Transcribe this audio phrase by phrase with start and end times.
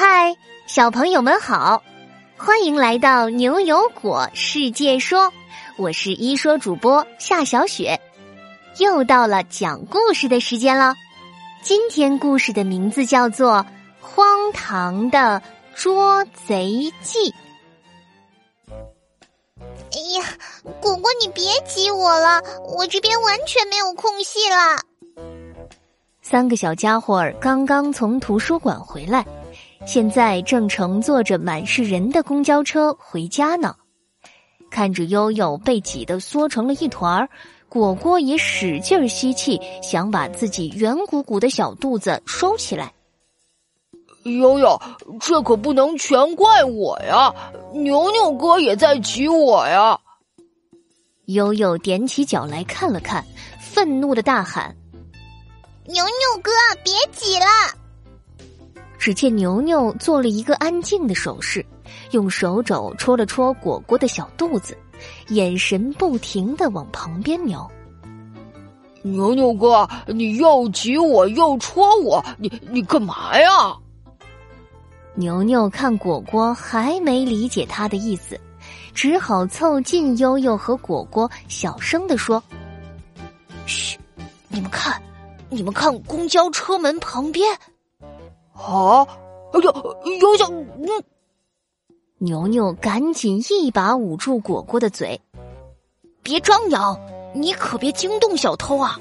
[0.00, 0.36] 嗨，
[0.68, 1.82] 小朋友们好，
[2.36, 5.32] 欢迎来到牛油果世界说，
[5.76, 8.00] 我是一说主播夏小雪，
[8.78, 10.94] 又到了讲故事的时间了。
[11.64, 13.54] 今天故事的名字叫做
[14.00, 15.42] 《荒唐的
[15.74, 17.32] 捉贼记》。
[18.70, 20.24] 哎呀，
[20.80, 24.80] 果果，你别挤我了，我这边完全没有空隙了。
[26.22, 29.26] 三个小家伙儿刚刚从图书馆回来。
[29.86, 33.74] 现在正乘坐着满是人的公交车回家呢，
[34.70, 37.28] 看着悠悠被挤得缩成了一团儿，
[37.68, 42.92] 果果也使劲吸气，想把自己圆鼓鼓的小肚子收起来。
[44.24, 44.78] 悠悠，
[45.20, 47.34] 这可不能全怪我呀，
[47.72, 49.98] 牛牛哥也在挤我呀。
[51.26, 53.24] 悠悠踮起脚来看了看，
[53.60, 54.76] 愤怒的大喊
[55.86, 56.50] ：“牛牛哥，
[56.82, 57.46] 别挤了！”
[59.08, 61.64] 只见牛牛做了一个安静的手势，
[62.10, 64.76] 用手肘戳了戳果果的小肚子，
[65.28, 67.66] 眼神不停的往旁边瞄。
[69.00, 73.74] 牛牛哥，你又挤我又戳我，你你干嘛呀？
[75.14, 78.38] 牛牛看果果还没理解他的意思，
[78.92, 82.42] 只好凑近悠悠和果果，小声的说
[83.64, 83.96] ：“嘘，
[84.48, 85.00] 你们看，
[85.48, 87.58] 你们看公交车门旁边。”
[88.58, 89.06] 啊！
[89.52, 90.86] 哎呦，有想嗯，
[92.18, 95.18] 牛牛赶紧一把捂住果果的嘴，
[96.22, 96.98] 别张扬，
[97.34, 98.98] 你可别惊动小偷啊！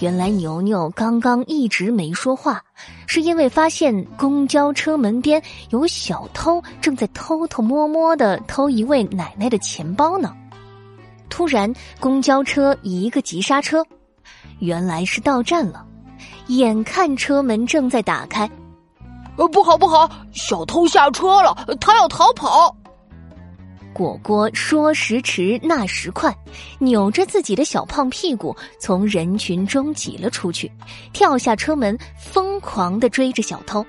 [0.00, 2.62] 原来牛牛刚刚一直没说话，
[3.06, 5.40] 是因为发现公交车门边
[5.70, 10.34] 有小偷正在偷偷摸摸的偷一位奶奶的钱包呢。
[11.30, 13.84] 突然，公交车一个急刹车，
[14.58, 15.86] 原来是到站了。
[16.48, 18.48] 眼看车门正在打开，
[19.36, 22.74] 呃，不好不好，小偷下车了，他要逃跑。
[23.92, 26.36] 果果说时迟那时快，
[26.80, 30.70] 扭着自己的小胖屁股从人群中挤了出去，
[31.12, 33.86] 跳下车门，疯狂的追着小偷。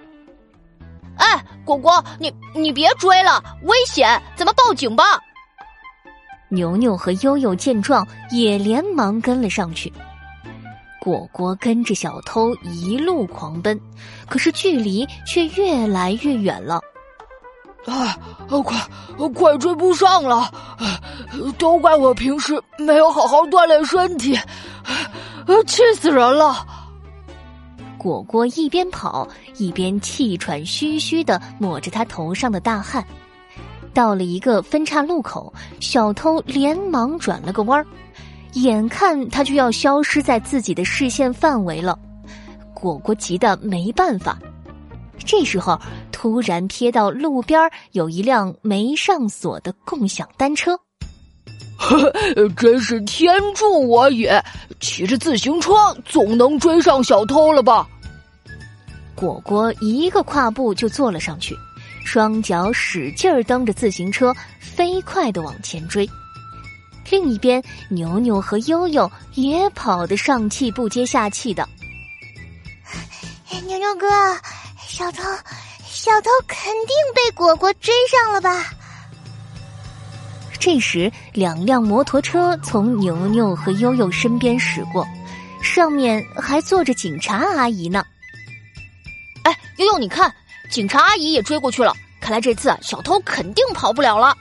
[1.18, 4.22] 哎，果果，你你别追了，危险！
[4.36, 5.04] 咱们报警吧。
[6.50, 9.92] 牛牛和悠悠见状，也连忙跟了上去。
[11.06, 13.80] 果果跟着小偷一路狂奔，
[14.28, 16.82] 可是距离却越来越远了。
[17.86, 18.18] 哎，
[18.50, 18.76] 快，
[19.36, 20.52] 快追不上了！
[21.60, 24.36] 都怪我平时没有好好锻炼身体，
[25.68, 26.66] 气死人了！
[28.00, 29.28] 果果一边跑
[29.58, 33.06] 一边气喘吁吁的抹着他头上的大汗。
[33.94, 37.86] 到了一个分岔路口，小偷连忙转了个弯儿。
[38.64, 41.98] 眼看他就要消失在自己的视线范围了，
[42.74, 44.38] 果果急得没办法。
[45.26, 45.80] 这时候，
[46.12, 47.60] 突然瞥到路边
[47.92, 50.78] 有一辆没上锁的共享单车，
[51.78, 52.12] 呵，
[52.56, 54.44] 真是天助我也！
[54.80, 55.74] 骑着自行车
[56.06, 57.88] 总能追上小偷了吧？
[59.16, 61.56] 果果一个跨步就坐了上去，
[62.06, 66.08] 双脚使劲儿蹬着自行车，飞快的往前追。
[67.10, 71.68] 另一边，牛牛和悠悠也跑得上气不接下气的。
[73.68, 74.08] 牛牛哥，
[74.88, 75.24] 小偷，
[75.88, 78.66] 小偷肯定被果果追上了吧？
[80.60, 85.08] 这时，两辆摩托车从牛牛和悠悠身边驶过，
[85.62, 88.04] 上面还坐着警察阿姨呢。
[89.44, 90.34] 哎，悠悠，你看，
[90.72, 91.94] 警察阿姨也追过去了。
[92.20, 94.36] 看来这次小偷肯定跑不了了。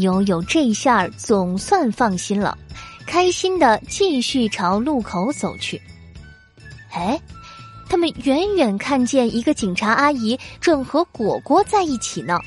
[0.00, 2.56] 悠悠这下总算放心了，
[3.06, 5.80] 开心的继续朝路口走去。
[6.90, 7.20] 哎，
[7.88, 12.40] 他们远远看见一个警察阿姨正和果果在一起呢。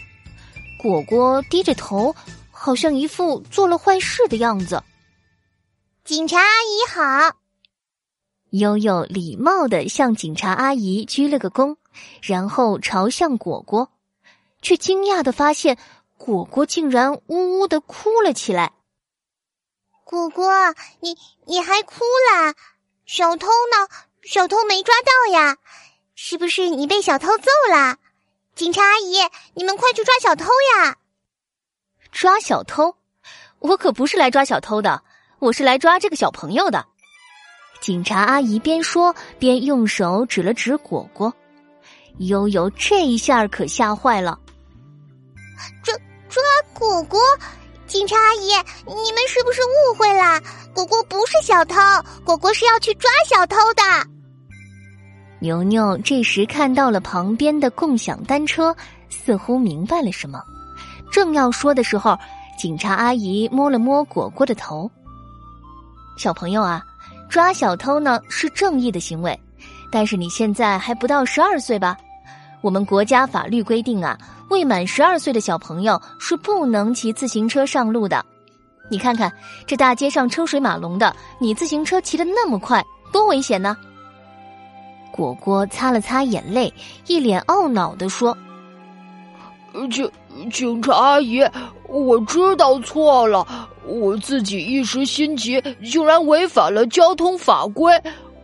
[0.78, 2.14] 果果低着头，
[2.52, 4.82] 好像一副做了坏事的样子。
[6.04, 7.38] 警察阿姨好。
[8.50, 11.76] 悠悠礼貌的向警察阿姨鞠了个躬，
[12.22, 13.90] 然后朝向果果，
[14.62, 15.78] 却惊讶的发现。
[16.26, 18.72] 果果竟然呜呜的哭了起来。
[20.06, 20.50] 果果，
[21.02, 21.96] 你你还哭
[22.32, 22.56] 啦？
[23.06, 23.90] 小偷呢？
[24.22, 25.58] 小偷没抓到呀？
[26.16, 27.98] 是不是你被小偷揍了？
[28.56, 29.18] 警察阿姨，
[29.54, 30.96] 你们快去抓小偷呀！
[32.10, 32.96] 抓小偷？
[33.60, 35.04] 我可不是来抓小偷的，
[35.40, 36.86] 我是来抓这个小朋友的。
[37.82, 41.34] 警察阿姨边说边用手指了指果果。
[42.20, 44.40] 悠悠这一下可吓坏了。
[45.84, 45.92] 这。
[46.84, 47.20] 果果，
[47.88, 48.50] 警察阿姨，
[48.86, 50.40] 你们是不是误会了？
[50.74, 51.80] 果果不是小偷，
[52.26, 53.82] 果果是要去抓小偷的。
[55.40, 58.76] 牛牛这时看到了旁边的共享单车，
[59.10, 60.44] 似乎明白了什么，
[61.10, 62.18] 正要说的时候，
[62.58, 64.92] 警察阿姨摸了摸果果的头。
[66.18, 66.84] 小朋友啊，
[67.30, 69.40] 抓小偷呢是正义的行为，
[69.90, 71.98] 但是你现在还不到十二岁吧？
[72.64, 74.18] 我们国家法律规定啊，
[74.50, 78.26] 未满十二岁的小朋友是不能骑自行车上路的。
[78.90, 79.30] 你看看
[79.68, 82.82] 这大街上车水马龙的，你自行车骑得那么快，
[83.12, 83.76] 多危险呢！
[85.12, 86.74] 果果擦了擦眼泪，
[87.06, 88.36] 一脸懊恼的说
[89.92, 90.10] ：“警
[90.50, 91.46] 警察阿姨，
[91.90, 93.46] 我知道错了，
[93.86, 97.94] 我自己一时心急，竟然违反了交通法规。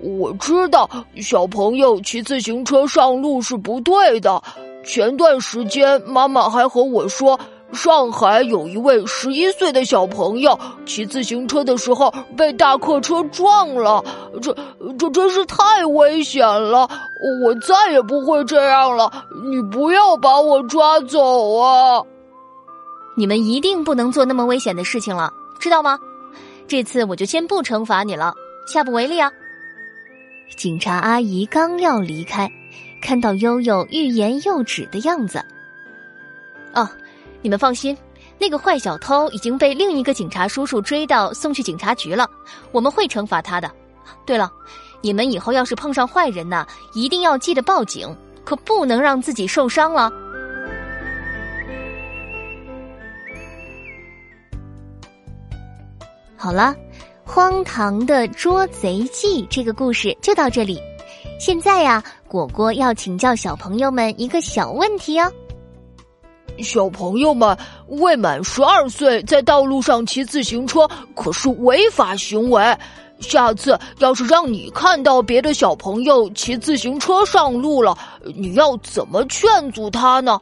[0.01, 4.41] 我知道小朋友骑自行车上路是不对的。
[4.83, 7.39] 前段时间，妈妈还和我说。”
[7.71, 10.57] 上海有一位十一岁的小朋友
[10.87, 14.03] 骑自行车的时候被大客车撞了，
[14.41, 14.51] 这
[14.97, 16.89] 这真是太危险了！
[17.43, 19.23] 我再也不会这样了。
[19.45, 22.01] 你不要把我抓走啊！
[23.15, 25.99] 你们一定不能做那么危险的事情了，知道吗？
[26.67, 28.33] 这次我就先不惩罚你了，
[28.65, 29.31] 下不为例啊！
[30.55, 32.51] 警察阿姨刚要离开，
[33.01, 35.43] 看到悠悠欲言又止的样子，
[36.73, 36.89] 哦。
[37.41, 37.97] 你们放心，
[38.37, 42.29] 那个坏小偷已经被另一个警察叔叔追到，送去警察局了。
[42.73, 43.71] 我们会惩罚他的。
[44.25, 44.51] 对了，
[44.99, 48.13] 你们以后要是碰上坏人呢，一定要记得报警，
[48.43, 50.11] 可不能让自己受伤了。
[56.35, 56.75] 好了，
[57.31, 60.81] 荒唐的捉贼记这个故事就到这里。
[61.39, 65.31] 现在呀，果果要请教小朋友们一个小问题哦。
[66.57, 67.55] 小朋友们，
[67.87, 72.75] 未满十二岁在道路上骑自行车可是违法行为。
[73.19, 77.95] 下次要是让你看到别的小朋友骑自行车上路了，
[78.35, 80.41] 你要怎么劝阻他呢？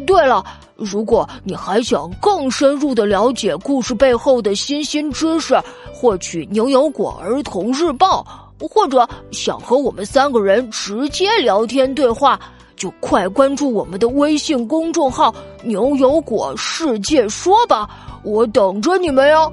[0.00, 0.44] 对了，
[0.76, 5.58] 如果你还想更深入的了解故事背后的新鲜知识，
[5.92, 8.24] 获取牛油果儿童日报，
[8.60, 12.38] 或者想和我们三个人直接聊天对话。
[12.76, 17.86] 就快关注我们的微信公众号“牛油果世界说”吧，
[18.22, 19.52] 我等着你们哟。